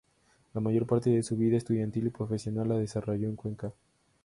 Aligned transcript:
La 0.55 0.61
mayor 0.61 0.87
parte 0.87 1.11
de 1.11 1.21
su 1.21 1.37
vida 1.37 1.57
estudiantil 1.57 2.07
y 2.07 2.09
profesional 2.09 2.69
la 2.69 2.75
desarrolló 2.75 3.29
en 3.29 3.35
Cuenca. 3.35 3.71